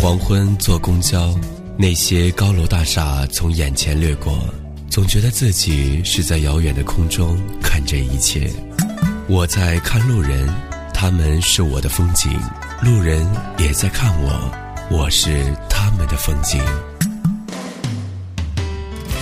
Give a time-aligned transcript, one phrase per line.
[0.00, 1.38] 黄昏坐公交，
[1.76, 4.32] 那些高楼大厦从眼前掠过，
[4.88, 8.50] 总觉得自己是在遥远的空中看这一切。
[9.28, 10.48] 我在看路人，
[10.94, 12.32] 他们是我的风景，
[12.82, 14.50] 路人也在看我，
[14.90, 16.58] 我是他们的风景。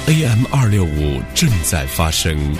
[0.07, 2.57] AM 二六五正在发生。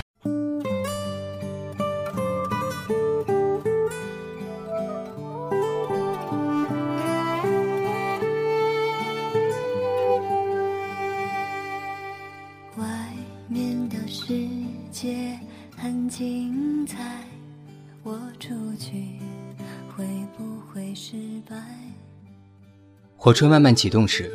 [23.17, 24.31] 火车慢慢启动时，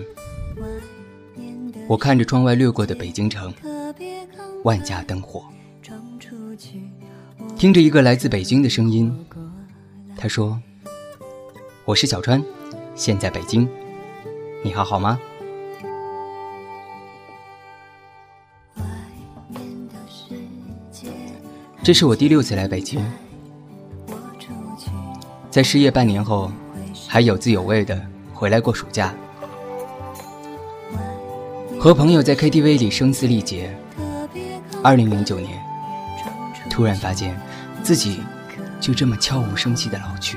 [1.88, 3.52] 我看着窗外掠过的北京城，
[4.62, 5.44] 万家灯火，
[7.56, 9.10] 听着一个来自北京的声音，
[10.16, 10.60] 他说
[11.86, 12.44] ：“我是小川，
[12.94, 13.66] 现在北京，
[14.62, 15.18] 你还好吗？”
[21.82, 22.98] 这是我第六次来北京，
[25.54, 26.50] 在失业半年后，
[27.06, 27.96] 还有滋有味的。
[28.32, 29.14] 回来过暑假，
[31.78, 33.72] 和朋友在 KTV 里声嘶力竭。
[34.82, 35.56] 二零零九年，
[36.68, 37.40] 突然发现
[37.84, 38.20] 自己
[38.80, 40.36] 就这么悄无声息的老去。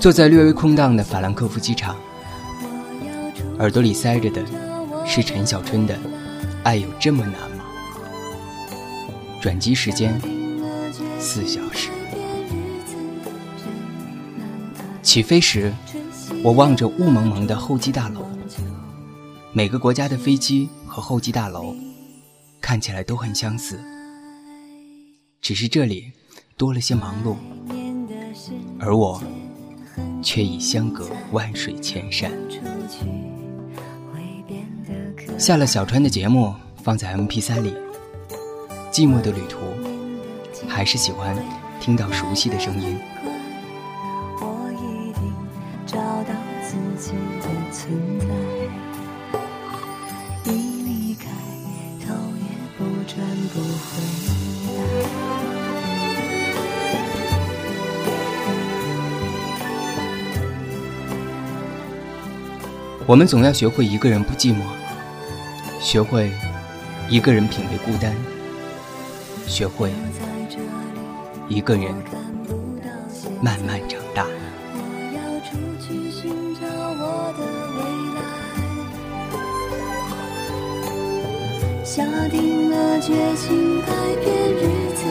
[0.00, 1.94] 坐在略微空荡的法兰克福机场，
[3.58, 4.40] 耳朵里塞着的
[5.04, 5.94] 是陈小春的
[6.62, 7.48] 《爱有这么难吗》。
[9.40, 10.20] 转机时间
[11.18, 11.90] 四小时。
[15.02, 15.72] 起飞时，
[16.42, 18.26] 我望着雾蒙蒙的候机大楼。
[19.52, 21.74] 每个国家的飞机和候机大楼
[22.60, 23.80] 看起来都很相似，
[25.40, 26.12] 只是这里
[26.56, 27.36] 多了些忙碌，
[28.78, 29.22] 而我
[30.22, 32.30] 却已相隔万水千山。
[35.38, 37.74] 下了小川的节目放在 MP3 里，
[38.96, 39.58] 寂寞的旅途，
[40.66, 41.36] 还是喜欢
[41.78, 42.98] 听到熟悉的声音。
[63.06, 64.62] 我们总要学会一个人不寂寞，
[65.82, 66.32] 学会
[67.10, 68.16] 一个人品味孤单，
[69.46, 69.90] 学会
[71.48, 71.94] 一个人
[73.40, 74.26] 慢慢长大。
[81.84, 83.86] 下定了决心改
[84.22, 84.60] 变日
[84.94, 85.02] 子，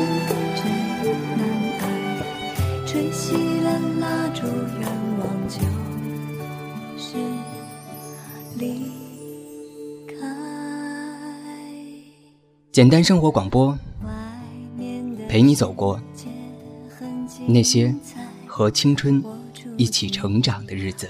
[0.55, 0.61] 真
[1.35, 1.41] 难
[1.79, 1.83] 挨。
[2.85, 3.67] 吹熄了
[3.99, 4.45] 蜡烛，
[4.79, 5.57] 愿望就
[6.95, 7.17] 是
[8.59, 8.91] 离
[10.07, 10.13] 开。
[12.71, 13.75] 简单生活广播，
[15.35, 15.99] 陪你走过
[17.45, 17.93] 那些
[18.47, 19.21] 和青春
[19.75, 21.09] 一起成长的日子。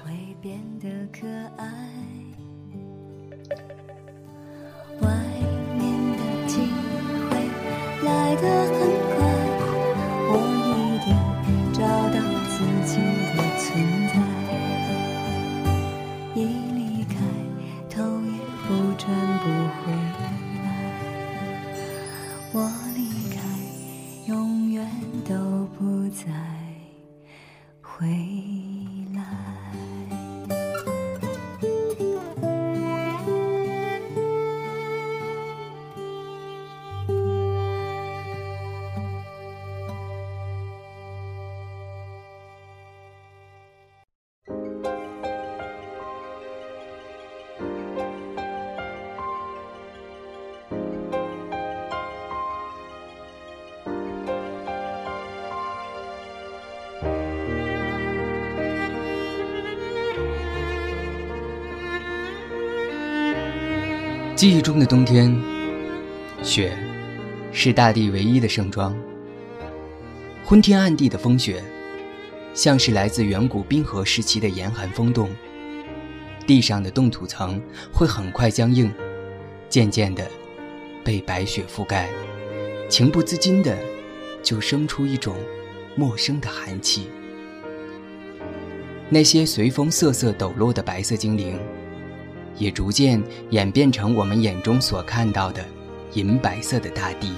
[27.97, 28.64] 回忆。
[64.45, 65.35] 记忆中的冬天，
[66.43, 66.77] 雪
[67.51, 68.95] 是大地唯一的盛装。
[70.43, 71.63] 昏天暗地的风雪，
[72.53, 75.31] 像是来自远古冰河时期的严寒风洞。
[76.45, 77.59] 地上的冻土层
[77.91, 78.93] 会很快僵硬，
[79.67, 80.29] 渐渐的
[81.03, 82.07] 被白雪覆盖，
[82.87, 83.75] 情不自禁的
[84.43, 85.35] 就生出一种
[85.95, 87.09] 陌生的寒气。
[89.09, 91.59] 那些随风瑟瑟抖落的白色精灵。
[92.57, 95.63] 也逐渐演变成我们眼中所看到的
[96.13, 97.33] 银白色的大地。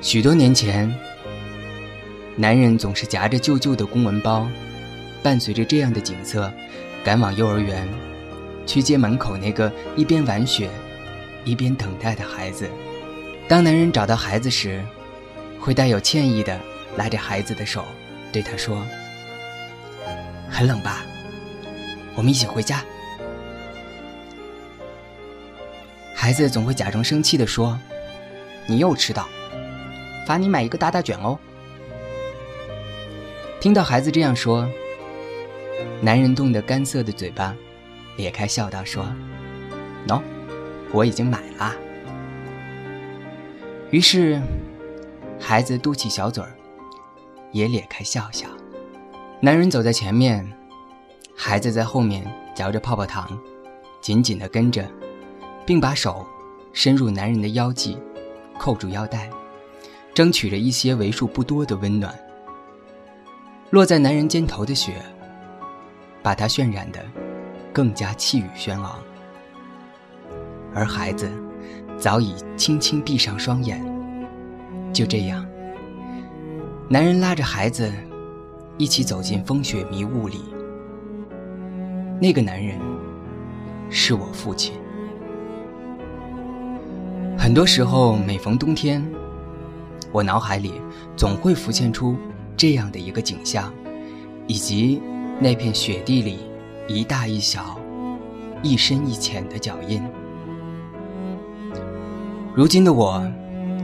[0.00, 0.92] 许多年前，
[2.36, 4.48] 男人总是夹着旧旧的公文包，
[5.22, 6.52] 伴随着这样的景色，
[7.04, 7.86] 赶往幼儿园，
[8.66, 10.68] 去接门口那个一边玩雪，
[11.44, 12.68] 一边等待的孩子。
[13.46, 14.82] 当男人找到孩子时，
[15.60, 16.58] 会带有歉意的
[16.96, 17.84] 拉着孩子的手，
[18.32, 18.84] 对他说
[20.50, 21.04] ：“很冷吧？
[22.16, 22.84] 我们一起回家。”
[26.14, 27.78] 孩子总会假装生气的说
[28.68, 29.28] ：“你又迟到，
[30.26, 31.38] 罚你买一个大大卷哦。”
[33.60, 34.68] 听到孩子这样说，
[36.00, 37.54] 男人冻得干涩的嘴巴
[38.16, 39.04] 咧开笑道：“说，
[40.06, 40.22] 喏，
[40.92, 41.74] 我已经买了。”
[43.90, 44.40] 于是，
[45.40, 46.56] 孩子嘟起小嘴儿，
[47.50, 48.46] 也咧开笑笑。
[49.40, 50.50] 男人走在前面，
[51.34, 52.24] 孩子在后面
[52.54, 53.38] 嚼着泡泡糖，
[54.00, 54.88] 紧紧地跟着，
[55.66, 56.26] 并把手
[56.72, 57.98] 伸入男人的腰际，
[58.58, 59.28] 扣住腰带，
[60.14, 62.14] 争取着一些为数不多的温暖。
[63.70, 64.94] 落在男人肩头的雪，
[66.22, 67.02] 把他渲染得
[67.72, 68.98] 更加气宇轩昂，
[70.74, 71.30] 而孩子。
[71.98, 73.80] 早已轻轻闭上双眼。
[74.92, 75.46] 就这样，
[76.88, 77.92] 男人拉着孩子
[78.76, 80.40] 一起走进风雪迷雾里。
[82.22, 82.78] 那个男人
[83.90, 84.72] 是我父亲。
[87.36, 89.04] 很多时候，每逢冬天，
[90.12, 90.74] 我脑海里
[91.16, 92.16] 总会浮现出
[92.56, 93.74] 这样的一个景象，
[94.46, 95.02] 以及
[95.40, 96.38] 那片雪地里
[96.86, 97.76] 一大一小、
[98.62, 100.00] 一深一浅的脚印。
[102.54, 103.20] 如今的我，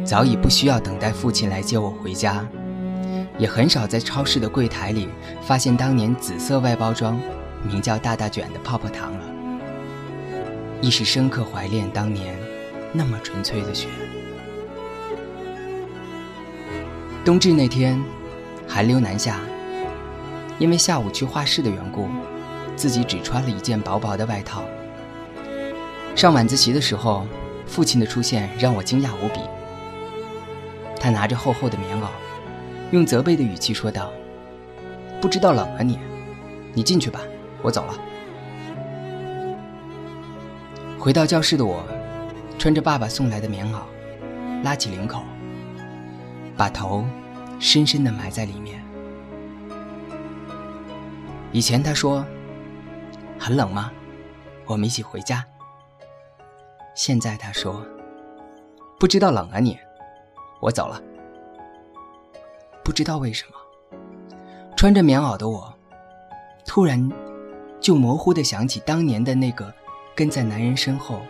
[0.05, 2.47] 早已不需要等待父亲来接我回家，
[3.37, 5.09] 也很少在超市的柜台里
[5.43, 7.19] 发现当年紫色外包装、
[7.63, 9.25] 名叫“大大卷”的泡泡糖了。
[10.81, 12.39] 亦是深刻怀念当年
[12.93, 13.89] 那么纯粹的雪。
[17.25, 18.03] 冬至那天，
[18.67, 19.41] 寒流南下，
[20.59, 22.09] 因为下午去画室的缘故，
[22.77, 24.63] 自己只穿了一件薄薄的外套。
[26.15, 27.27] 上晚自习的时候。
[27.69, 29.41] 父亲的出现让我惊讶无比。
[30.99, 32.07] 他拿着厚厚的棉袄，
[32.93, 34.11] 用责备的语气说道
[35.21, 35.99] ：“不知道冷啊你，
[36.73, 37.21] 你进去吧，
[37.63, 37.95] 我走了。”
[40.99, 41.85] 回到教室的我，
[42.59, 43.83] 穿着爸爸送来的棉袄，
[44.63, 45.23] 拉起领口，
[46.57, 47.05] 把头
[47.61, 48.83] 深深的埋在里面。
[51.53, 52.25] 以前他说
[53.39, 53.93] ：“很冷吗？
[54.67, 55.45] 我们一起回家。”
[56.95, 57.87] 现在他说
[58.99, 59.79] ：“不知道冷啊你，
[60.61, 61.01] 我走了。”
[62.85, 63.53] 不知道为什么，
[64.77, 65.73] 穿着棉袄的我，
[66.67, 67.11] 突然
[67.81, 69.73] 就模糊的想起当年的那个
[70.15, 71.23] 跟在男人身后，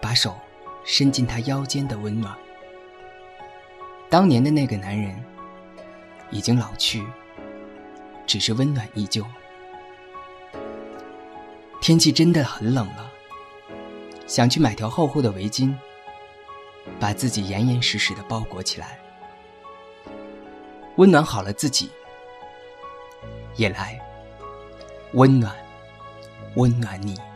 [0.00, 0.34] 把手
[0.84, 2.36] 伸进他腰间的温暖。
[4.08, 5.14] 当年的那个男人
[6.30, 7.04] 已经老去，
[8.26, 9.24] 只是温暖依旧。
[11.80, 13.12] 天气真的很冷了。
[14.26, 15.72] 想去买条厚厚的围巾，
[16.98, 18.98] 把自己严严实实的包裹起来，
[20.96, 21.90] 温暖好了自己，
[23.54, 24.00] 也来
[25.16, 25.50] 温暖
[26.56, 27.35] 温暖你。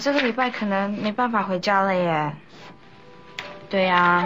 [0.00, 2.32] 这个礼拜可能没办法回家了耶。
[3.68, 4.24] 对呀，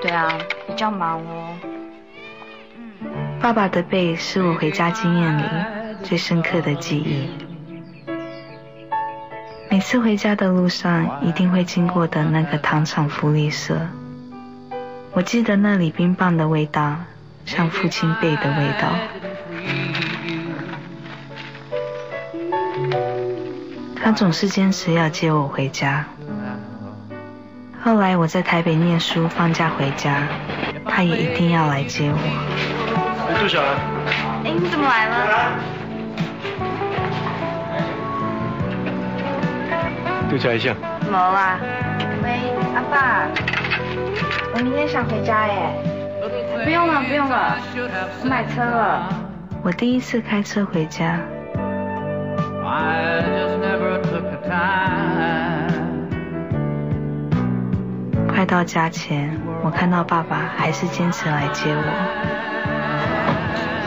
[0.00, 0.32] 对啊，
[0.68, 1.58] 比较忙哦。
[3.40, 5.42] 爸爸的背是我回家经验里
[6.04, 7.28] 最深刻的记忆。
[9.68, 13.76] 每次回家的路上一定会经过的那个糖厂福利社。
[15.12, 16.96] 我记得那里冰棒的味道，
[17.44, 18.88] 像父亲背的味道。
[24.12, 26.04] 他总是坚持要接我回家。
[27.82, 30.28] 后来我在台北念书，放假回家，
[30.86, 32.18] 他也一定要来接我。
[33.40, 33.74] 杜小兰，
[34.44, 35.14] 哎，你怎么来了？
[40.28, 40.74] 杜家一下。
[41.00, 41.58] 怎么了？
[42.22, 42.38] 喂，
[42.74, 43.26] 阿爸，
[44.52, 45.72] 我明天想回家耶。
[46.62, 47.56] 不用了，不用了，
[48.22, 49.08] 我买车了。
[49.62, 51.18] 我第一次开车回家。
[58.28, 61.82] 快到家前，我看到爸爸还是坚持来接我。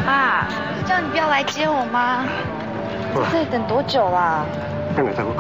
[0.06, 0.46] 爸，
[0.86, 2.24] 叫你不要来接我吗？
[3.32, 4.46] 这里等多久啦？
[4.96, 5.36] 等我再讲。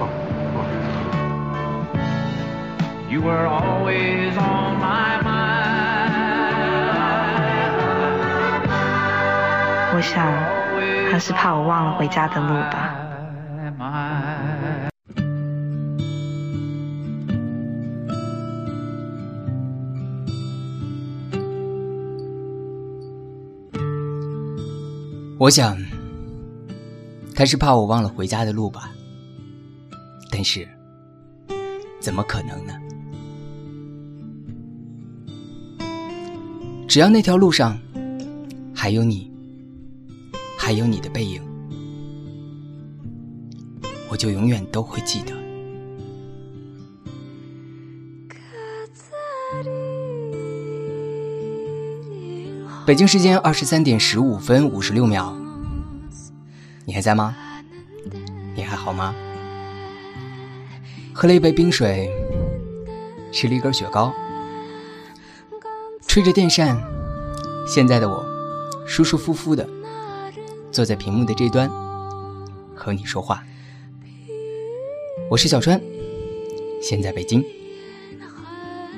[9.93, 10.25] 我想，
[11.11, 12.94] 他是怕我忘了回家的路吧。
[25.45, 25.77] 我想，
[27.35, 28.91] 他是怕我忘了回家的路吧。
[30.31, 30.67] 但是，
[31.99, 32.73] 怎么可能呢？
[36.87, 37.77] 只要那条路上
[38.73, 39.31] 还有你，
[40.57, 41.39] 还有你的背影，
[44.09, 45.44] 我就永远都会记得。
[52.85, 55.35] 北京时间二十三点十五分五十六秒，
[56.85, 57.35] 你还在吗？
[58.53, 59.15] 你还好吗？
[61.11, 62.07] 喝了一杯冰水，
[63.31, 64.13] 吃了一根雪糕，
[66.05, 66.79] 吹着电扇，
[67.67, 68.23] 现在的我
[68.85, 69.67] 舒舒服服的
[70.71, 71.67] 坐在屏幕的这端
[72.75, 73.43] 和你说话。
[75.27, 75.81] 我是小川，
[76.83, 77.43] 现在北京，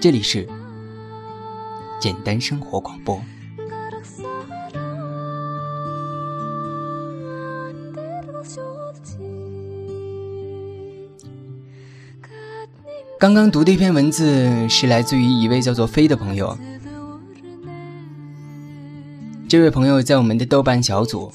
[0.01, 0.45] 这里是
[2.01, 3.17] 简单生活广播。
[13.19, 16.55] 刚刚读的一篇文字是来自于一位叫做飞的朋友。
[19.49, 21.31] 这位朋友在我们的豆瓣小组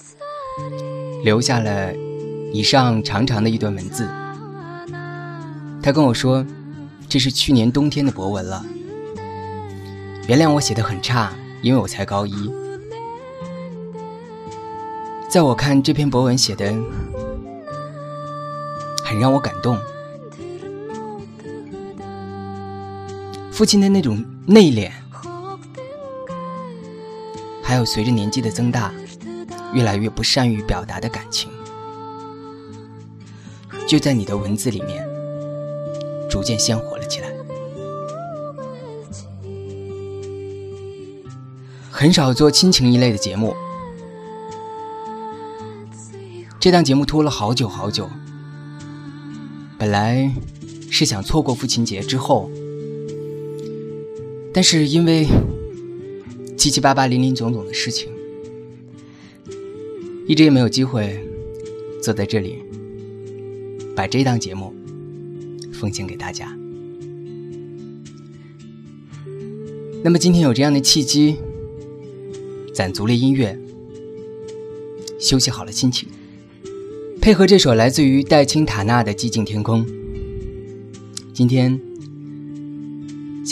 [1.24, 1.92] 留下了
[2.52, 4.08] 以上长长的一段文字。
[5.82, 6.46] 他跟我说，
[7.08, 8.64] 这是去年冬天的博文了。
[10.28, 12.32] 原谅我写的很差，因为我才高一。
[15.28, 16.72] 在我看这篇博文写的
[19.04, 19.76] 很让我感动。
[23.52, 24.90] 父亲的那种内敛，
[27.62, 28.92] 还有随着年纪的增大，
[29.74, 31.50] 越来越不善于表达的感情，
[33.86, 35.06] 就在你的文字里面
[36.30, 37.28] 逐渐鲜活了起来。
[41.90, 43.54] 很少做亲情一类的节目，
[46.58, 48.08] 这档节目拖了好久好久。
[49.78, 50.32] 本来
[50.90, 52.50] 是想错过父亲节之后。
[54.54, 55.26] 但是因为
[56.58, 58.12] 七七八八零零总总的事情，
[60.26, 61.18] 一直也没有机会
[62.02, 62.58] 坐在这里
[63.96, 64.74] 把这档节目
[65.72, 66.54] 奉献给大家。
[70.04, 71.36] 那么今天有这样的契机，
[72.74, 73.58] 攒足了音乐，
[75.18, 76.08] 休息好了心情，
[77.20, 79.86] 配合这首来自于戴青塔纳的《寂静天空》，
[81.32, 81.91] 今天。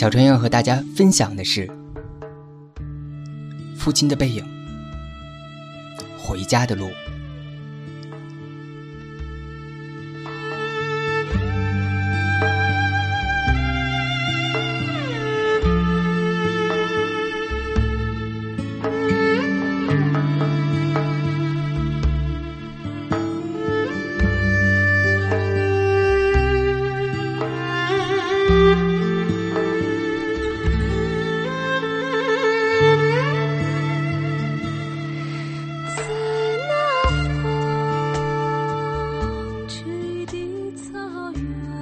[0.01, 1.69] 小川要和大家分享的是
[3.77, 4.43] 父亲的背影，
[6.17, 6.89] 回家的路。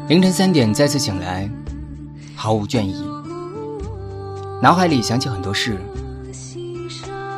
[0.10, 1.48] 凌晨三点再次醒来，
[2.36, 2.96] 毫无倦意，
[4.60, 5.78] 脑海里想起很多事，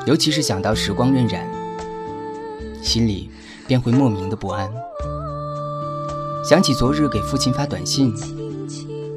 [0.05, 1.41] 尤其是想到时光荏苒，
[2.81, 3.29] 心里
[3.67, 4.71] 便会莫名的不安。
[6.45, 8.15] 想起昨日给父亲发短信，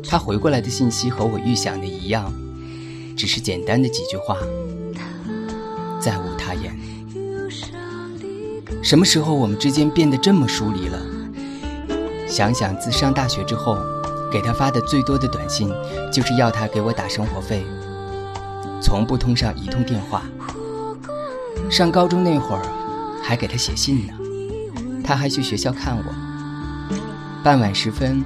[0.03, 2.33] 他回过来的信息和我预想的一样，
[3.17, 4.37] 只是简单的几句话，
[6.01, 6.77] 再无他言。
[8.83, 10.99] 什么时候我们之间变得这么疏离了？
[12.35, 13.79] 想想自上大学之后，
[14.29, 15.71] 给他发的最多的短信，
[16.12, 17.62] 就是要他给我打生活费，
[18.83, 20.25] 从不通上一通电话。
[21.71, 22.62] 上高中那会儿，
[23.23, 24.12] 还给他写信呢，
[25.05, 26.05] 他还去学校看我。
[27.45, 28.21] 傍晚时分，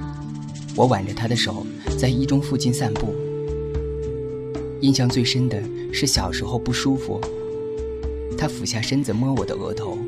[0.75, 1.63] 我挽着他的手
[1.95, 3.13] 在一中附近散步。
[4.81, 5.61] 印象最深的
[5.93, 7.21] 是小时候不舒服，
[8.35, 9.99] 他俯下身子摸我的额头。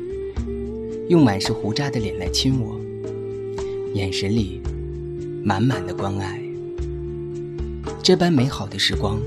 [1.08, 2.80] 用满是胡渣的脸来亲我，
[3.94, 4.60] 眼神里
[5.44, 6.40] 满满的关爱。
[8.02, 9.20] 这般美好的时光，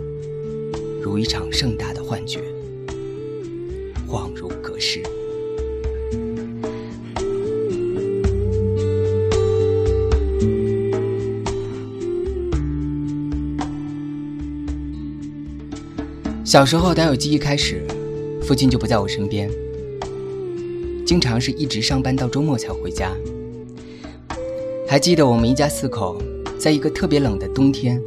[1.01, 2.39] 如一场盛大的幻觉，
[4.07, 5.03] 恍如隔世。
[16.43, 17.83] 小时候，打有记忆开始，
[18.41, 19.49] 父亲就不在我身边。
[21.05, 23.11] 经常是一直上班到周末才回家。
[24.87, 26.15] 还记得我们一家四口，
[26.59, 27.99] 在一个特别冷的冬天，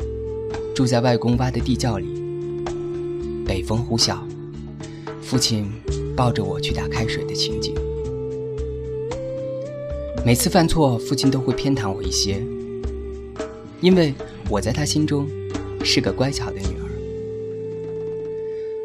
[0.74, 2.06] 住在外公挖的地窖里，
[3.44, 4.16] 北风呼啸，
[5.20, 5.70] 父亲
[6.16, 7.74] 抱着我去打开水的情景。
[10.24, 12.40] 每次犯错，父亲都会偏袒我一些，
[13.80, 14.14] 因为
[14.48, 15.26] 我在他心中
[15.84, 16.86] 是个乖巧的女儿。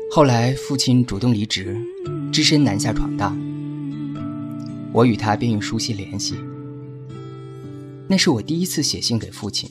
[0.10, 1.78] 后来，父亲主动离职，
[2.32, 3.40] 只身南下闯荡。
[4.92, 6.36] 我与他便用书信联系。
[8.14, 9.68] 那是我第一次写信给父亲。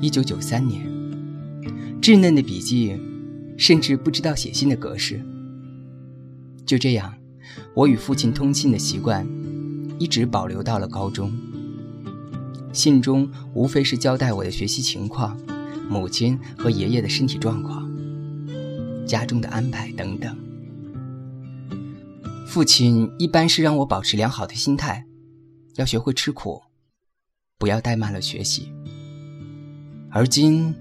[0.00, 0.86] 一九九三年，
[2.00, 2.96] 稚嫩的笔记，
[3.58, 5.20] 甚至不知道写信的格式。
[6.64, 7.12] 就这样，
[7.74, 9.26] 我与父亲通信的习惯，
[9.98, 11.32] 一直保留到了高中。
[12.72, 15.36] 信中无非是交代我的学习情况、
[15.90, 17.90] 母亲和爷爷的身体状况、
[19.04, 20.38] 家中的安排等等。
[22.46, 25.04] 父亲一般是让我保持良好的心态，
[25.74, 26.62] 要学会吃苦，
[27.62, 28.72] 不要怠慢了学习。
[30.10, 30.74] 而今，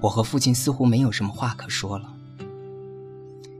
[0.00, 2.14] 我和父亲似乎没有什么话可说了，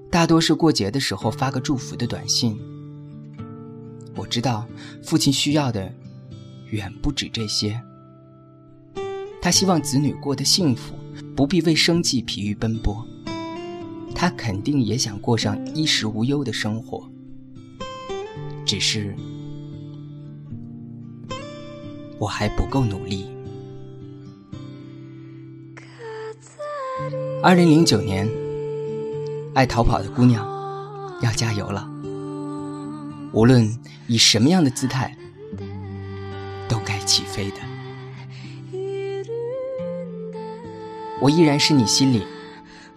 [0.08, 2.56] 大多是过节的时候发个祝福的短信。
[4.14, 4.64] 我知道
[5.02, 5.92] 父亲需要的
[6.70, 7.82] 远不止这些，
[9.40, 10.94] 他希望子女过得幸福，
[11.34, 13.04] 不必为生计疲于奔波。
[14.14, 17.04] 他肯定也想过上衣食无忧的生活，
[18.64, 19.12] 只是
[22.22, 23.28] 我还不够努力。
[27.42, 28.30] 二零零九年，
[29.56, 30.46] 爱逃跑的姑娘
[31.20, 31.84] 要加油了。
[33.32, 35.16] 无论以什么样的姿态，
[36.68, 37.56] 都该起飞的。
[41.20, 42.24] 我依然是你心里。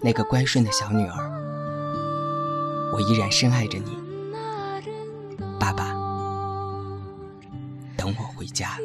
[0.01, 3.97] 那个乖顺的小女儿，我依然深爱着你，
[5.59, 5.95] 爸爸，
[7.97, 8.77] 等我回家。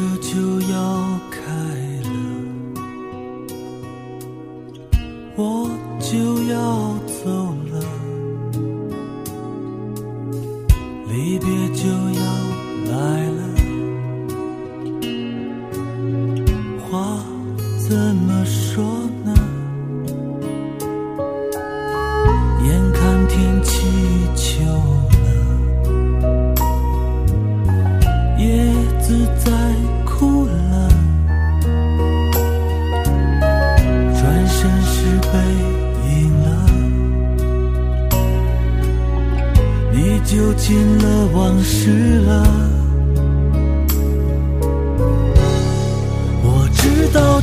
[0.00, 1.20] 这就要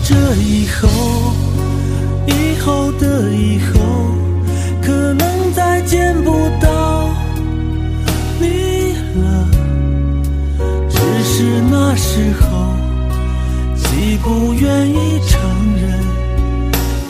[0.09, 0.87] 这以后，
[2.27, 3.73] 以后的以后，
[4.81, 7.09] 可能再见不到
[8.39, 9.49] 你了。
[10.89, 12.47] 只是那时候，
[13.75, 15.41] 既不愿意承
[15.75, 15.99] 认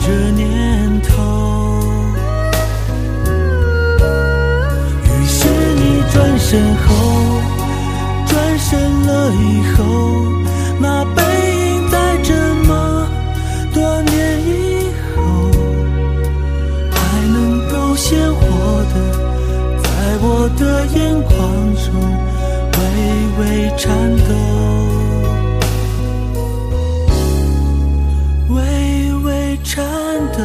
[0.00, 1.14] 这年头。
[5.04, 5.38] 于是
[5.76, 6.88] 你转身后，
[8.26, 8.66] 转身
[9.06, 9.78] 了以后，
[23.88, 24.34] 颤抖，
[28.54, 29.74] 微微颤
[30.36, 30.44] 抖。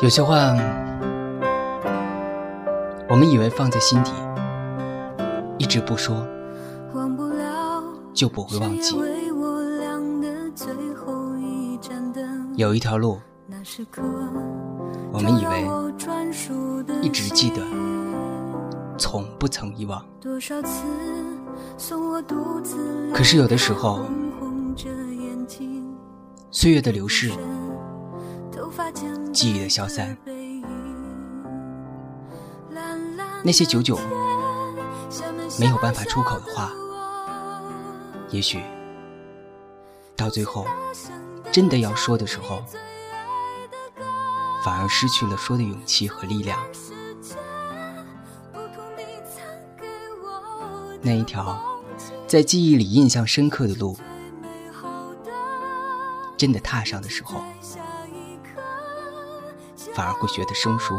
[0.00, 0.54] 有些话，
[3.08, 4.12] 我们以为放在心底，
[5.58, 6.24] 一直不说，
[8.12, 8.96] 就不会忘记。
[12.54, 13.18] 有一条路，
[15.12, 15.68] 我们以为
[17.02, 17.62] 一直记得，
[18.98, 20.04] 从不曾遗忘。
[23.12, 24.00] 可是有的时候，
[26.50, 27.30] 岁月的流逝。
[29.32, 30.16] 记忆的消散，
[33.44, 33.98] 那些久久
[35.58, 36.72] 没有办法出口的话，
[38.30, 38.60] 也许
[40.16, 40.66] 到最后
[41.52, 42.62] 真的要说的时候，
[44.64, 46.58] 反而失去了说的勇气和力量。
[51.02, 51.62] 那一条
[52.26, 53.94] 在记忆里印象深刻的路，
[56.38, 57.42] 真的踏上的时候。
[59.94, 60.98] 反而会觉得生疏，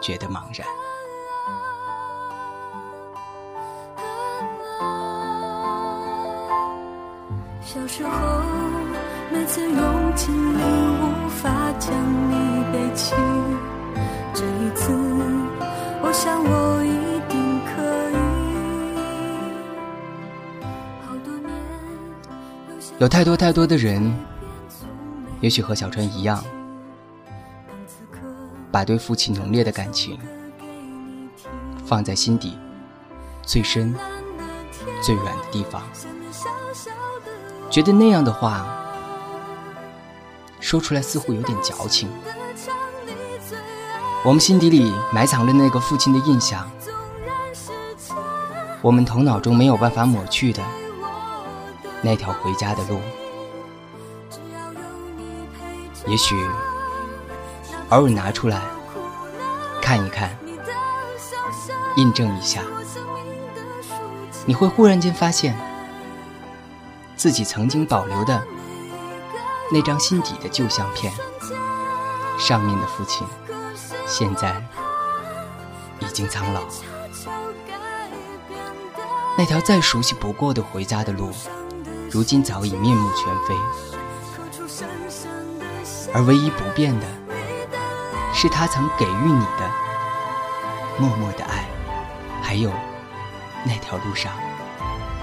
[0.00, 0.66] 觉得茫然。
[7.60, 8.10] 小时候，
[9.30, 11.03] 每次用尽力
[11.86, 11.92] 将
[12.30, 13.14] 你背起，
[14.32, 14.90] 这一次，
[16.02, 17.72] 我想我一定可
[18.10, 18.16] 以。
[21.06, 21.52] 好多年，
[22.98, 24.16] 有太多太多的人，
[25.42, 26.42] 也许和小川一样。
[28.72, 30.18] 把对父亲浓烈的感情
[31.84, 32.58] 放在心底
[33.42, 33.94] 最深、
[35.02, 35.82] 最远的地方，
[37.68, 38.66] 觉得那样的话
[40.64, 42.08] 说出来似乎有点矫情。
[44.24, 46.70] 我们心底里埋藏着那个父亲的印象，
[48.80, 50.62] 我们头脑中没有办法抹去的
[52.00, 52.98] 那条回家的路，
[56.06, 56.34] 也许。
[57.90, 58.62] 偶尔拿出来
[59.82, 60.36] 看一看，
[61.96, 62.62] 印证一下，
[64.46, 65.54] 你会忽然间发现，
[67.14, 68.42] 自己曾经保留的
[69.70, 71.12] 那张心底的旧相片，
[72.38, 73.26] 上面的父亲
[74.06, 74.62] 现在
[76.00, 76.60] 已经苍老，
[79.36, 81.30] 那条再熟悉不过的回家的路，
[82.10, 83.54] 如今早已面目全非，
[86.12, 87.06] 而唯一不变的。
[88.36, 89.70] 是他曾给予你的
[90.98, 91.68] 默默的爱，
[92.42, 92.68] 还有
[93.64, 94.32] 那条路上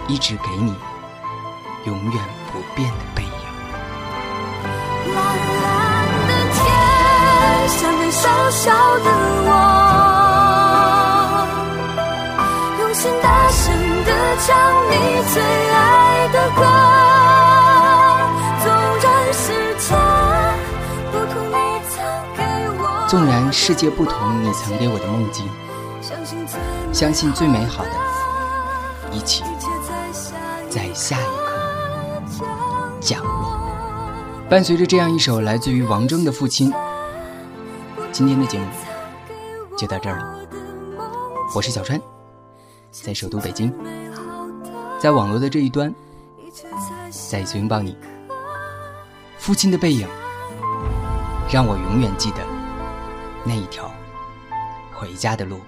[0.07, 0.73] 一直给你
[1.85, 2.23] 永远
[2.53, 3.30] 不变的背影。
[5.21, 5.65] 蓝蓝
[6.27, 6.59] 的天，
[7.69, 8.63] 下面小小
[8.99, 9.07] 的
[9.47, 9.49] 我，
[12.79, 13.63] 用心大声
[14.05, 14.09] 的
[14.45, 14.49] 唱
[14.89, 14.93] 你
[15.33, 16.59] 最爱的歌。
[23.07, 25.45] 纵然世界不同，你曾给我的梦境，
[26.93, 27.91] 相信最美好的，
[29.11, 29.43] 一起
[30.69, 31.40] 在下一
[34.51, 36.73] 伴随着这样一首来自于王铮的父亲，
[38.11, 38.65] 今天的节目
[39.77, 40.45] 就到这儿了。
[41.55, 41.97] 我是小川，
[42.91, 43.73] 在首都北京，
[44.99, 45.95] 在网络的这一端，
[47.29, 47.95] 再一次拥抱你。
[49.37, 50.05] 父亲的背影，
[51.49, 52.39] 让我永远记得。
[53.45, 53.89] 那一条
[54.91, 55.61] 回家的路。